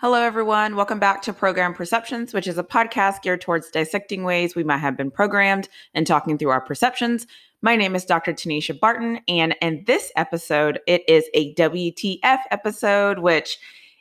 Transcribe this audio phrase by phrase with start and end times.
[0.00, 0.76] Hello, everyone.
[0.76, 4.78] Welcome back to Program Perceptions, which is a podcast geared towards dissecting ways we might
[4.78, 7.26] have been programmed and talking through our perceptions.
[7.60, 8.32] My name is Dr.
[8.32, 13.58] Tanisha Barton, and in this episode, it is a WTF episode, which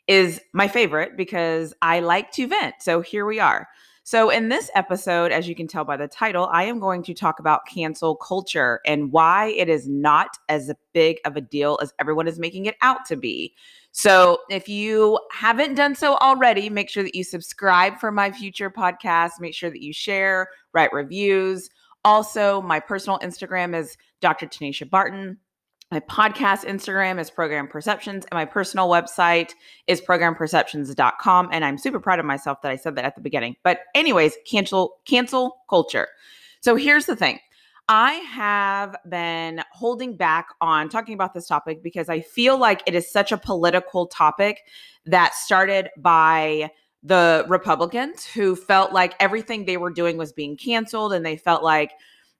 [0.08, 2.76] is my favorite because I like to vent.
[2.80, 3.68] So here we are.
[4.10, 7.14] So, in this episode, as you can tell by the title, I am going to
[7.14, 11.94] talk about cancel culture and why it is not as big of a deal as
[12.00, 13.54] everyone is making it out to be.
[13.92, 18.72] So if you haven't done so already, make sure that you subscribe for my future
[18.72, 19.40] podcasts.
[19.40, 21.70] Make sure that you share, write reviews.
[22.04, 24.48] Also, my personal Instagram is Dr.
[24.48, 25.38] Tanisha Barton.
[25.92, 29.54] My podcast Instagram is Program Perceptions, and my personal website
[29.88, 31.50] is programperceptions.com.
[31.52, 33.56] And I'm super proud of myself that I said that at the beginning.
[33.64, 36.08] But, anyways, cancel cancel culture.
[36.62, 37.40] So here's the thing.
[37.88, 42.94] I have been holding back on talking about this topic because I feel like it
[42.94, 44.62] is such a political topic
[45.08, 46.70] that started by
[47.02, 51.64] the Republicans who felt like everything they were doing was being canceled and they felt
[51.64, 51.94] like,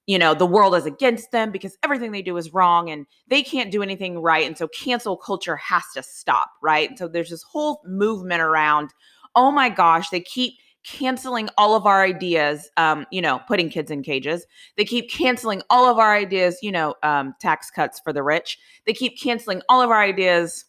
[0.10, 3.44] you know, the world is against them because everything they do is wrong and they
[3.44, 4.48] can't do anything right.
[4.48, 6.90] And so cancel culture has to stop, right?
[6.90, 8.90] And so there's this whole movement around,
[9.36, 13.92] oh my gosh, they keep canceling all of our ideas, um, you know, putting kids
[13.92, 14.48] in cages.
[14.78, 18.58] They keep canceling all of our ideas, you know, um, tax cuts for the rich.
[18.88, 20.66] They keep canceling all of our ideas,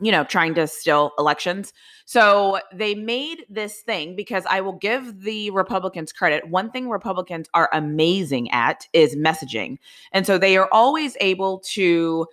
[0.00, 1.72] you know, trying to steal elections.
[2.06, 6.48] So they made this thing because I will give the Republicans credit.
[6.48, 9.78] One thing Republicans are amazing at is messaging.
[10.12, 12.26] And so they are always able to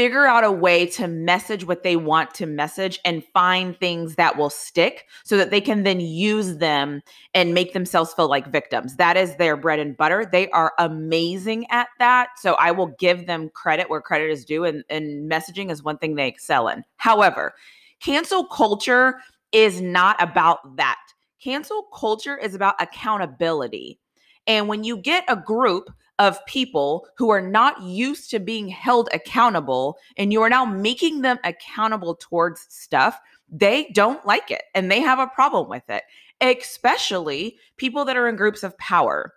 [0.00, 4.38] figure out a way to message what they want to message and find things that
[4.38, 7.02] will stick so that they can then use them
[7.34, 8.96] and make themselves feel like victims.
[8.96, 10.24] That is their bread and butter.
[10.24, 12.30] They are amazing at that.
[12.38, 15.98] So I will give them credit where credit is due, and, and messaging is one
[15.98, 16.82] thing they excel in.
[16.96, 17.52] However,
[18.00, 19.20] cancel culture
[19.52, 20.96] is not about that.
[21.42, 24.00] Cancel culture is about accountability.
[24.46, 29.08] And when you get a group of people who are not used to being held
[29.12, 34.90] accountable and you are now making them accountable towards stuff, they don't like it and
[34.90, 36.02] they have a problem with it,
[36.42, 39.32] especially people that are in groups of power.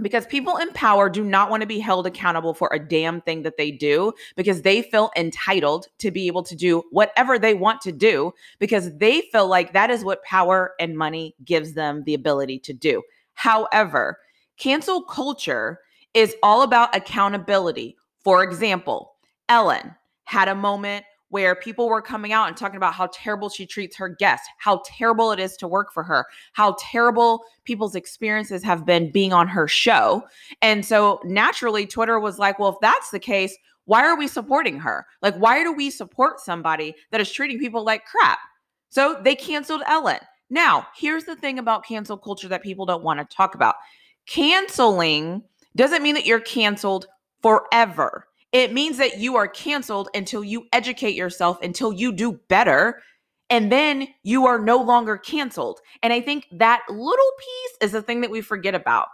[0.00, 3.42] Because people in power do not want to be held accountable for a damn thing
[3.42, 7.82] that they do because they feel entitled to be able to do whatever they want
[7.82, 12.14] to do because they feel like that is what power and money gives them the
[12.14, 13.02] ability to do.
[13.34, 14.18] However,
[14.56, 15.80] cancel culture
[16.14, 17.96] is all about accountability.
[18.22, 19.14] For example,
[19.48, 23.64] Ellen had a moment where people were coming out and talking about how terrible she
[23.64, 28.62] treats her guests, how terrible it is to work for her, how terrible people's experiences
[28.62, 30.22] have been being on her show.
[30.60, 33.56] And so naturally, Twitter was like, well, if that's the case,
[33.86, 35.06] why are we supporting her?
[35.22, 38.38] Like, why do we support somebody that is treating people like crap?
[38.90, 40.20] So they canceled Ellen.
[40.50, 43.76] Now, here's the thing about cancel culture that people don't want to talk about
[44.26, 45.42] canceling
[45.76, 47.06] doesn't mean that you're canceled
[47.42, 48.26] forever.
[48.52, 53.00] It means that you are canceled until you educate yourself, until you do better,
[53.48, 55.80] and then you are no longer canceled.
[56.02, 59.08] And I think that little piece is the thing that we forget about.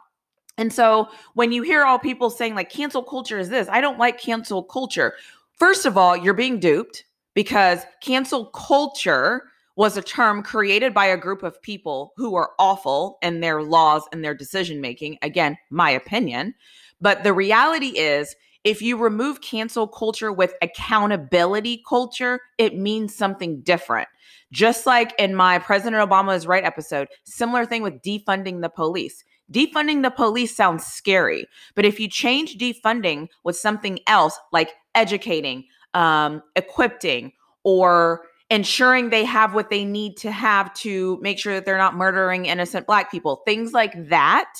[0.56, 3.98] And so when you hear all people saying, like, cancel culture is this, I don't
[3.98, 5.14] like cancel culture.
[5.52, 7.04] First of all, you're being duped
[7.34, 9.44] because cancel culture
[9.78, 14.02] was a term created by a group of people who are awful in their laws
[14.10, 15.16] and their decision making.
[15.22, 16.52] Again, my opinion.
[17.00, 18.34] But the reality is,
[18.64, 24.08] if you remove cancel culture with accountability culture, it means something different.
[24.50, 29.22] Just like in my President Obama is right episode, similar thing with defunding the police.
[29.52, 31.46] Defunding the police sounds scary,
[31.76, 39.24] but if you change defunding with something else like educating, um, equipping, or ensuring they
[39.24, 43.10] have what they need to have to make sure that they're not murdering innocent black
[43.10, 43.42] people.
[43.46, 44.52] Things like that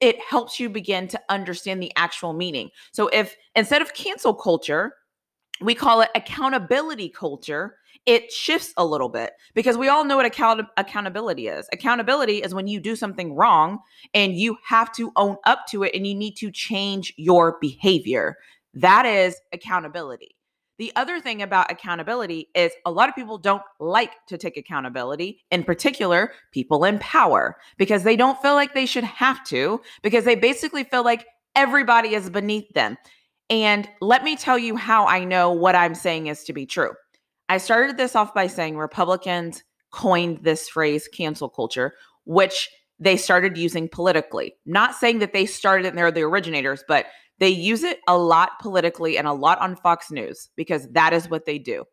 [0.00, 2.70] it helps you begin to understand the actual meaning.
[2.92, 4.94] So if instead of cancel culture
[5.60, 7.76] we call it accountability culture
[8.06, 11.68] it shifts a little bit because we all know what account- accountability is.
[11.70, 13.78] Accountability is when you do something wrong
[14.14, 18.36] and you have to own up to it and you need to change your behavior.
[18.72, 20.34] That is accountability
[20.80, 25.44] the other thing about accountability is a lot of people don't like to take accountability,
[25.50, 30.24] in particular, people in power, because they don't feel like they should have to, because
[30.24, 32.96] they basically feel like everybody is beneath them.
[33.50, 36.92] And let me tell you how I know what I'm saying is to be true.
[37.50, 39.62] I started this off by saying Republicans
[39.92, 41.92] coined this phrase cancel culture,
[42.24, 44.54] which they started using politically.
[44.64, 47.04] Not saying that they started it and they're the originators, but
[47.40, 51.28] they use it a lot politically and a lot on Fox News because that is
[51.28, 51.84] what they do.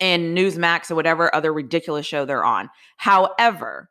[0.00, 2.70] in Newsmax or whatever other ridiculous show they're on.
[2.96, 3.90] However,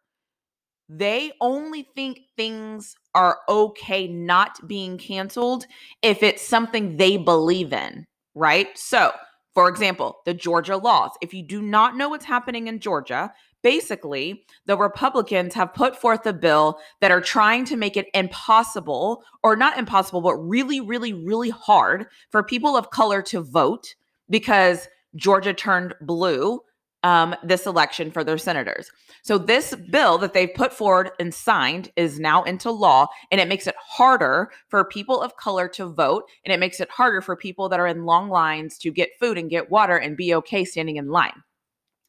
[0.90, 5.66] they only think things are okay not being canceled
[6.02, 8.70] if it's something they believe in, right?
[8.78, 9.12] So,
[9.54, 11.12] for example, the Georgia laws.
[11.22, 13.34] If you do not know what's happening in Georgia,
[13.64, 19.24] basically, the Republicans have put forth a bill that are trying to make it impossible,
[19.44, 23.96] or not impossible, but really, really, really hard for people of color to vote
[24.30, 26.62] because Georgia turned blue
[27.04, 28.92] um, this election for their senators.
[29.22, 33.48] So, this bill that they've put forward and signed is now into law, and it
[33.48, 37.36] makes it harder for people of color to vote, and it makes it harder for
[37.36, 40.66] people that are in long lines to get food and get water and be okay
[40.66, 41.44] standing in line.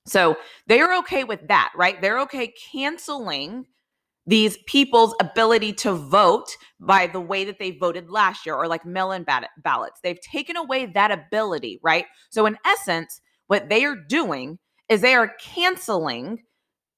[0.08, 2.00] So, they're okay with that, right?
[2.00, 3.66] They're okay canceling
[4.26, 6.48] these people's ability to vote
[6.80, 9.24] by the way that they voted last year or like mail in
[9.62, 10.00] ballots.
[10.02, 12.04] They've taken away that ability, right?
[12.30, 14.58] So, in essence, what they are doing
[14.88, 16.40] is they are canceling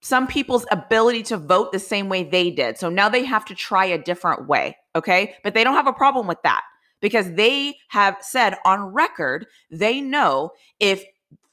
[0.02, 2.78] some people's ability to vote the same way they did.
[2.78, 4.76] So now they have to try a different way.
[4.96, 5.34] Okay.
[5.44, 6.62] But they don't have a problem with that
[7.00, 11.04] because they have said on record they know if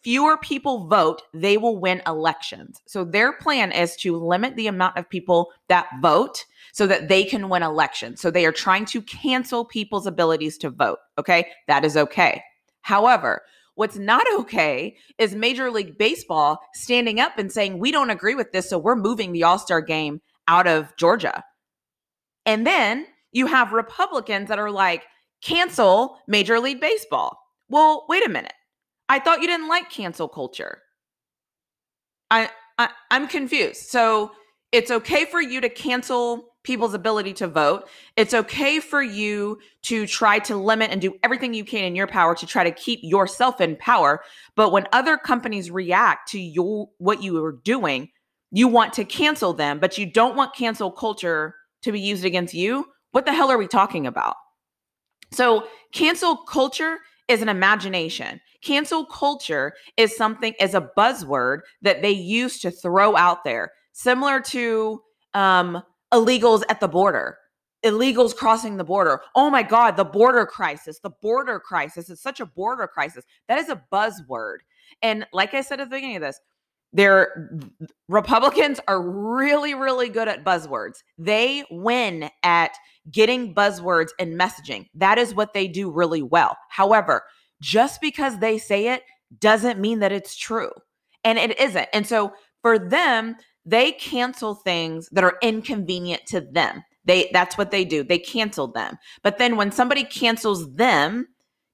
[0.07, 2.81] fewer people vote, they will win elections.
[2.87, 7.25] So their plan is to limit the amount of people that vote so that they
[7.25, 8.21] can win elections.
[8.21, 10.99] So they are trying to cancel people's abilities to vote.
[11.17, 11.49] Okay.
[11.67, 12.41] That is okay.
[12.81, 13.41] However,
[13.75, 18.51] What's not okay is Major League Baseball standing up and saying, we don't agree with
[18.53, 18.67] this.
[18.69, 21.43] So we're moving the All Star game out of Georgia.
[22.45, 25.03] And then you have Republicans that are like,
[25.43, 27.37] cancel Major League Baseball.
[27.69, 28.53] Well, wait a minute.
[29.09, 30.81] I thought you didn't like cancel culture.
[32.29, 33.87] I, I I'm confused.
[33.87, 34.31] So
[34.71, 37.87] it's okay for you to cancel people's ability to vote.
[38.17, 42.07] It's okay for you to try to limit and do everything you can in your
[42.07, 44.21] power to try to keep yourself in power.
[44.55, 48.09] But when other companies react to your what you are doing,
[48.51, 52.53] you want to cancel them, but you don't want cancel culture to be used against
[52.53, 52.85] you.
[53.11, 54.35] What the hell are we talking about?
[55.31, 58.41] So, cancel culture is an imagination.
[58.63, 64.39] Cancel culture is something is a buzzword that they use to throw out there, similar
[64.41, 65.01] to
[65.33, 65.81] um,
[66.13, 67.37] illegals at the border,
[67.85, 69.21] illegals crossing the border.
[69.35, 72.09] Oh my God, the border crisis, the border crisis.
[72.09, 73.25] It's such a border crisis.
[73.47, 74.57] That is a buzzword.
[75.01, 76.39] And like I said at the beginning of this,
[76.93, 77.51] they're
[78.07, 81.03] Republicans are really, really good at buzzwords.
[81.17, 82.71] They win at
[83.11, 84.87] getting buzzwords and messaging.
[84.95, 86.57] That is what they do really well.
[86.69, 87.23] However,
[87.61, 89.03] just because they say it
[89.39, 90.71] doesn't mean that it's true.
[91.23, 91.87] And it isn't.
[91.93, 96.83] And so for them, they cancel things that are inconvenient to them.
[97.03, 98.03] They that's what they do.
[98.03, 98.97] They cancel them.
[99.23, 101.27] But then when somebody cancels them,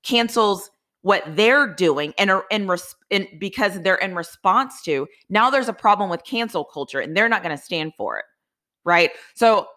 [0.03, 0.69] cancels
[1.01, 5.67] what they're doing and are in, res- in because they're in response to, now there's
[5.67, 8.25] a problem with cancel culture and they're not going to stand for it.
[8.85, 9.11] Right?
[9.35, 9.67] So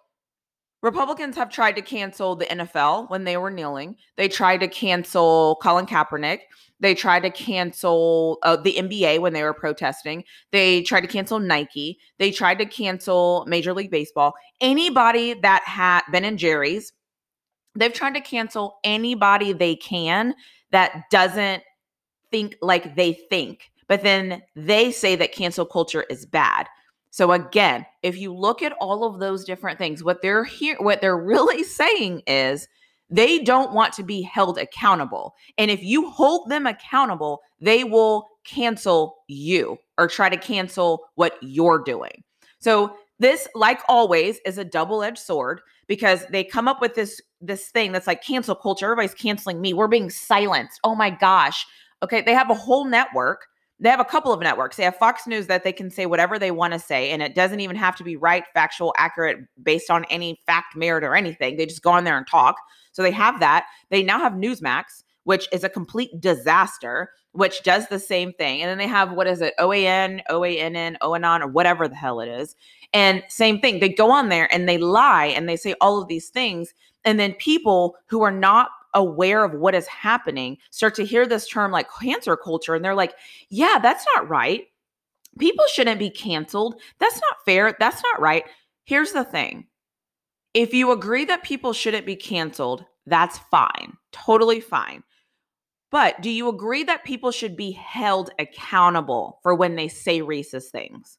[0.87, 3.97] Republicans have tried to cancel the NFL when they were kneeling.
[4.17, 6.43] They tried to cancel Colin Kaepernick.
[6.79, 10.23] They tried to cancel uh, the NBA when they were protesting.
[10.53, 11.99] They tried to cancel Nike.
[12.19, 14.35] They tried to cancel Major League Baseball.
[14.61, 16.93] Anybody that had Ben and Jerry's,
[17.75, 20.37] they've tried to cancel anybody they can
[20.71, 21.65] that doesn't
[22.31, 23.73] think like they think.
[23.89, 26.69] But then they say that cancel culture is bad.
[27.17, 31.01] So again, if you look at all of those different things, what they're here what
[31.01, 32.69] they're really saying is
[33.09, 35.35] they don't want to be held accountable.
[35.57, 41.39] And if you hold them accountable, they will cancel you or try to cancel what
[41.41, 42.23] you're doing.
[42.59, 47.71] So this like always is a double-edged sword because they come up with this this
[47.71, 51.67] thing that's like cancel culture everybody's canceling me we're being silenced oh my gosh
[52.03, 53.47] okay they have a whole network
[53.79, 54.77] they have a couple of networks.
[54.77, 57.35] They have Fox News that they can say whatever they want to say, and it
[57.35, 61.57] doesn't even have to be right, factual, accurate, based on any fact, merit, or anything.
[61.57, 62.57] They just go on there and talk.
[62.93, 63.67] So they have that.
[63.91, 68.63] They now have Newsmax, which is a complete disaster, which does the same thing.
[68.63, 72.29] And then they have what is it, OAN, OANN, OANON, or whatever the hell it
[72.29, 72.57] is.
[72.95, 73.81] And same thing.
[73.81, 76.73] They go on there and they lie and they say all of these things.
[77.05, 81.47] And then people who are not aware of what is happening start to hear this
[81.47, 83.15] term like cancel culture and they're like,
[83.49, 84.65] yeah, that's not right.
[85.39, 86.81] People shouldn't be canceled.
[86.99, 87.77] That's not fair.
[87.79, 88.45] That's not right.
[88.85, 89.67] Here's the thing
[90.55, 95.03] if you agree that people shouldn't be canceled, that's fine, totally fine.
[95.91, 100.71] But do you agree that people should be held accountable for when they say racist
[100.71, 101.19] things?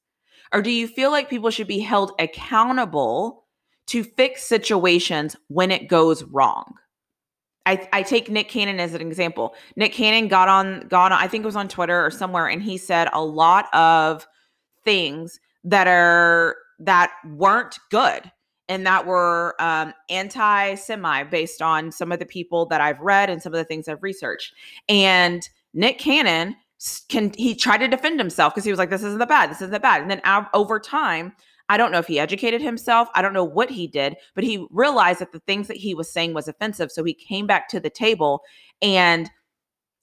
[0.51, 3.45] Or do you feel like people should be held accountable
[3.87, 6.73] to fix situations when it goes wrong?
[7.67, 9.53] I, I take Nick Cannon as an example.
[9.75, 12.63] Nick Cannon got on got on, I think it was on Twitter or somewhere, and
[12.63, 14.25] he said a lot of
[14.85, 18.31] things that are that weren't good
[18.69, 23.41] and that were um, anti-semi based on some of the people that I've read and
[23.41, 24.53] some of the things I've researched.
[24.87, 26.55] And Nick Cannon
[27.09, 29.49] can he tried to defend himself because he was like, "This isn't the bad.
[29.49, 30.21] This isn't the bad." And then
[30.53, 31.33] over time,
[31.69, 33.09] I don't know if he educated himself.
[33.13, 36.11] I don't know what he did, but he realized that the things that he was
[36.11, 36.91] saying was offensive.
[36.91, 38.41] So he came back to the table
[38.81, 39.29] and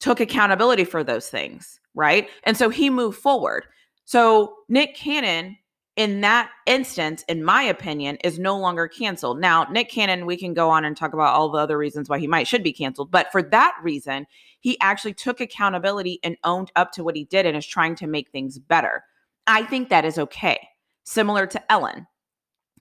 [0.01, 2.29] took accountability for those things, right?
[2.45, 3.65] And so he moved forward.
[4.05, 5.57] So Nick Cannon
[5.97, 9.41] in that instance, in my opinion, is no longer canceled.
[9.41, 12.19] Now, Nick Cannon, we can go on and talk about all the other reasons why
[12.19, 14.27] he might should be canceled, but for that reason,
[14.61, 18.09] he actually took accountability and owned up to what he did and is trying to
[18.09, 19.05] make things better.
[19.47, 20.69] I think that is okay.
[21.05, 22.07] Similar to Ellen.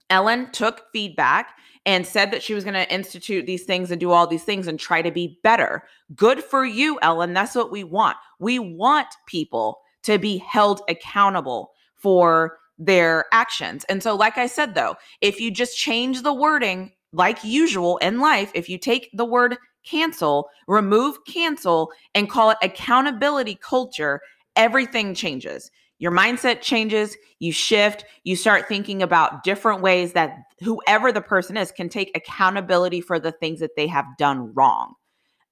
[0.09, 4.11] Ellen took feedback and said that she was going to institute these things and do
[4.11, 5.83] all these things and try to be better.
[6.15, 7.33] Good for you, Ellen.
[7.33, 8.17] That's what we want.
[8.39, 13.85] We want people to be held accountable for their actions.
[13.85, 18.19] And so, like I said, though, if you just change the wording like usual in
[18.19, 24.21] life, if you take the word cancel, remove cancel, and call it accountability culture,
[24.55, 25.69] everything changes.
[25.99, 31.55] Your mindset changes, you shift, you start thinking about different ways that whoever the person
[31.55, 34.95] is can take accountability for the things that they have done wrong.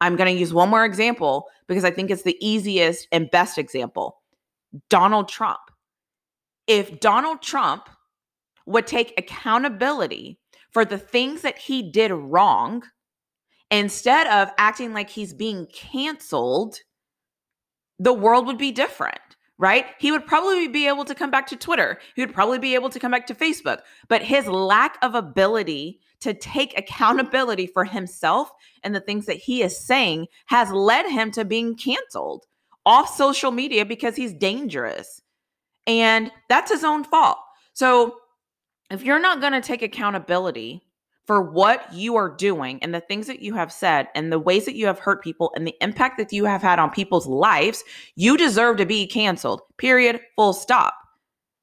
[0.01, 3.57] I'm going to use one more example because I think it's the easiest and best
[3.57, 4.21] example.
[4.89, 5.59] Donald Trump.
[6.67, 7.87] If Donald Trump
[8.65, 10.39] would take accountability
[10.71, 12.83] for the things that he did wrong
[13.69, 16.77] instead of acting like he's being canceled,
[17.99, 19.19] the world would be different,
[19.61, 19.85] right?
[19.99, 21.99] He would probably be able to come back to Twitter.
[22.15, 23.81] He would probably be able to come back to Facebook.
[24.07, 28.51] But his lack of ability to take accountability for himself
[28.83, 32.47] and the things that he is saying has led him to being canceled
[32.87, 35.21] off social media because he's dangerous.
[35.85, 37.37] And that's his own fault.
[37.73, 38.15] So
[38.89, 40.81] if you're not going to take accountability
[41.31, 44.65] for what you are doing and the things that you have said and the ways
[44.65, 47.85] that you have hurt people and the impact that you have had on people's lives,
[48.17, 49.61] you deserve to be canceled.
[49.77, 50.19] Period.
[50.35, 50.93] Full stop.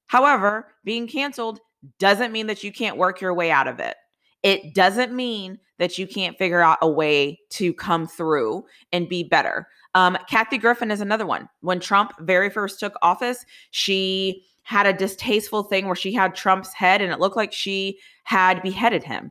[0.06, 1.60] However, being canceled
[1.98, 3.96] doesn't mean that you can't work your way out of it.
[4.42, 9.22] It doesn't mean that you can't figure out a way to come through and be
[9.22, 9.68] better.
[9.94, 11.46] Um, Kathy Griffin is another one.
[11.60, 16.72] When Trump very first took office, she had a distasteful thing where she had Trump's
[16.72, 19.30] head and it looked like she had beheaded him.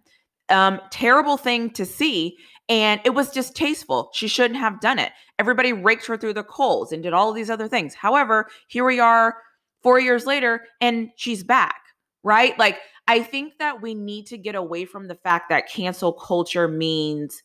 [0.50, 2.38] Um, terrible thing to see.
[2.70, 4.10] And it was distasteful.
[4.14, 5.12] She shouldn't have done it.
[5.40, 7.94] Everybody raked her through the coals and did all these other things.
[7.94, 9.38] However, here we are
[9.84, 11.82] four years later and she's back,
[12.24, 12.58] right?
[12.60, 16.68] Like, I think that we need to get away from the fact that cancel culture
[16.68, 17.42] means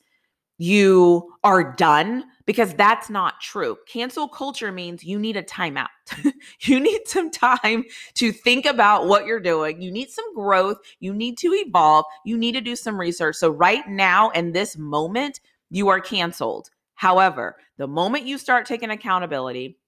[0.63, 3.77] you are done because that's not true.
[3.89, 5.89] Cancel culture means you need a timeout.
[6.61, 9.83] you need some time to think about what you're doing.
[9.83, 10.77] You need some growth.
[11.01, 12.05] You need to evolve.
[12.25, 13.35] You need to do some research.
[13.35, 16.71] So, right now, in this moment, you are canceled.
[16.95, 19.81] However, the moment you start taking accountability,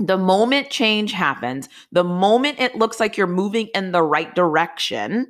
[0.00, 5.28] the moment change happens, the moment it looks like you're moving in the right direction,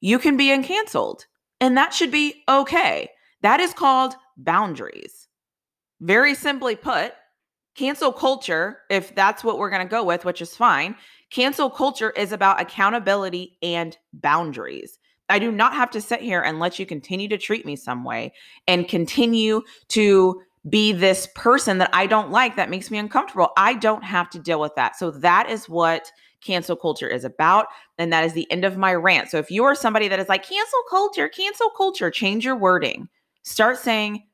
[0.00, 1.26] you can be uncanceled.
[1.60, 3.08] And that should be okay.
[3.42, 5.28] That is called boundaries.
[6.00, 7.12] Very simply put,
[7.74, 10.94] cancel culture, if that's what we're going to go with, which is fine,
[11.30, 14.98] cancel culture is about accountability and boundaries.
[15.28, 18.02] I do not have to sit here and let you continue to treat me some
[18.02, 18.32] way
[18.66, 23.50] and continue to be this person that I don't like that makes me uncomfortable.
[23.56, 24.96] I don't have to deal with that.
[24.96, 26.10] So that is what
[26.42, 27.66] cancel culture is about.
[27.98, 29.30] And that is the end of my rant.
[29.30, 33.08] So if you are somebody that is like, cancel culture, cancel culture, change your wording.
[33.42, 34.24] Start saying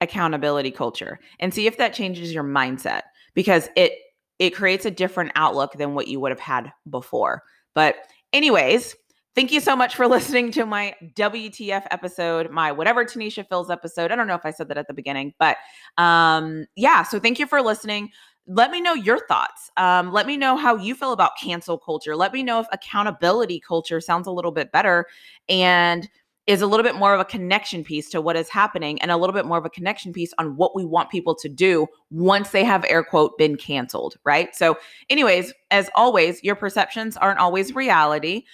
[0.00, 3.02] accountability culture and see if that changes your mindset
[3.34, 3.92] because it
[4.38, 7.42] it creates a different outlook than what you would have had before.
[7.74, 7.96] But
[8.34, 8.94] anyways,
[9.34, 14.12] thank you so much for listening to my WTF episode, my whatever Tanisha Fills episode.
[14.12, 15.56] I don't know if I said that at the beginning, but
[15.96, 18.10] um yeah, so thank you for listening
[18.46, 19.70] let me know your thoughts.
[19.76, 22.14] Um, let me know how you feel about cancel culture.
[22.14, 25.06] Let me know if accountability culture sounds a little bit better.
[25.48, 26.08] And
[26.46, 29.16] is a little bit more of a connection piece to what is happening and a
[29.16, 32.50] little bit more of a connection piece on what we want people to do once
[32.50, 34.54] they have air quote been canceled, right?
[34.54, 34.78] So,
[35.10, 38.44] anyways, as always, your perceptions aren't always reality.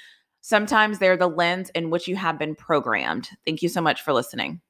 [0.41, 3.29] Sometimes they're the lens in which you have been programmed.
[3.45, 4.61] Thank you so much for listening.